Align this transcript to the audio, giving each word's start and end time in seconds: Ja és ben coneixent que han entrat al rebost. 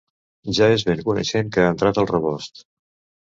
Ja 0.59 0.69
és 0.77 0.85
ben 0.87 1.03
coneixent 1.09 1.53
que 1.57 1.65
han 1.65 1.73
entrat 1.77 2.01
al 2.05 2.09
rebost. 2.13 2.65